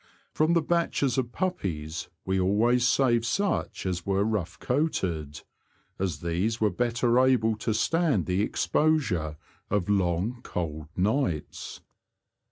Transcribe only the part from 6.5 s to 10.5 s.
were better able to stand the exposure of long,